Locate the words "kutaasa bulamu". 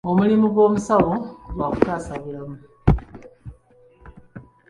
1.71-2.57